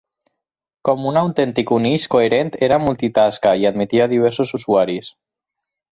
Com 0.87 1.03
un 1.09 1.19
autèntic 1.21 1.73
Unix, 1.75 2.07
Coherent 2.15 2.51
era 2.69 2.81
multitasca 2.87 3.55
i 3.65 3.69
admetia 3.71 4.09
diversos 4.15 4.55
usuaris. 4.61 5.13